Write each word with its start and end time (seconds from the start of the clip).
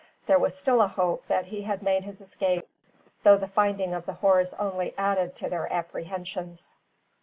There 0.25 0.39
was 0.39 0.57
still 0.57 0.81
a 0.81 0.87
hope 0.87 1.27
that 1.27 1.45
he 1.45 1.61
had 1.61 1.83
made 1.83 2.05
his 2.05 2.21
escape, 2.21 2.67
though 3.21 3.37
the 3.37 3.47
finding 3.47 3.93
of 3.93 4.07
the 4.07 4.13
horse 4.13 4.51
only 4.57 4.95
added 4.97 5.35
to 5.35 5.47
their 5.47 5.71
apprehensions. 5.71 6.73